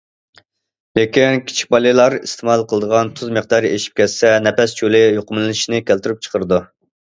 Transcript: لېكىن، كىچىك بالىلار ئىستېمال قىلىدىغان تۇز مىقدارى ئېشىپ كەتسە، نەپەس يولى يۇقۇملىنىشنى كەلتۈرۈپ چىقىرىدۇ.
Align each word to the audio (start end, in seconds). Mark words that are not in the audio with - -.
لېكىن، 0.99 1.35
كىچىك 1.51 1.69
بالىلار 1.75 2.15
ئىستېمال 2.21 2.65
قىلىدىغان 2.73 3.13
تۇز 3.21 3.31
مىقدارى 3.39 3.73
ئېشىپ 3.77 4.01
كەتسە، 4.03 4.33
نەپەس 4.49 4.75
يولى 4.83 5.05
يۇقۇملىنىشنى 5.21 5.85
كەلتۈرۈپ 5.93 6.27
چىقىرىدۇ. 6.29 6.63